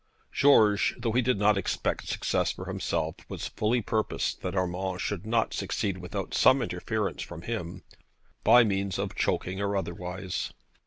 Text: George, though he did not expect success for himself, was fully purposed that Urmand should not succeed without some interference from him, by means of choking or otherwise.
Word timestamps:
George, 0.31 0.95
though 0.97 1.11
he 1.11 1.21
did 1.21 1.37
not 1.37 1.59
expect 1.59 2.07
success 2.07 2.51
for 2.53 2.65
himself, 2.65 3.17
was 3.29 3.49
fully 3.49 3.83
purposed 3.83 4.41
that 4.41 4.55
Urmand 4.55 4.99
should 4.99 5.27
not 5.27 5.53
succeed 5.53 5.99
without 5.99 6.33
some 6.33 6.63
interference 6.63 7.21
from 7.21 7.43
him, 7.43 7.83
by 8.43 8.63
means 8.63 8.97
of 8.97 9.13
choking 9.13 9.61
or 9.61 9.77
otherwise. 9.77 10.53